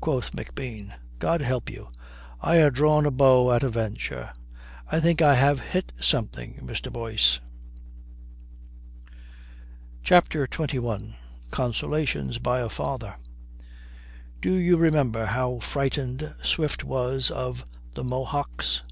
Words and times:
quoth 0.00 0.30
McBean. 0.32 0.94
"God 1.18 1.42
help 1.42 1.68
you. 1.68 1.90
I 2.40 2.62
ha' 2.62 2.72
drawn 2.72 3.04
a 3.04 3.10
bow 3.10 3.52
at 3.52 3.62
a 3.62 3.68
venture. 3.68 4.32
I 4.90 5.00
think 5.00 5.20
I 5.20 5.34
have 5.34 5.60
hit 5.60 5.92
something, 6.00 6.60
Mr. 6.64 6.90
Boyce." 6.90 7.40
CHAPTER 10.02 10.46
XXI 10.46 11.16
CONSOLATIONS 11.50 12.38
BY 12.38 12.60
A 12.60 12.70
FATHER 12.70 13.16
Do 14.40 14.54
you 14.54 14.78
remember 14.78 15.26
how 15.26 15.58
frightened 15.58 16.34
Swift 16.42 16.82
was 16.82 17.30
of 17.30 17.66
the 17.92 18.02
Mohocks? 18.02 18.82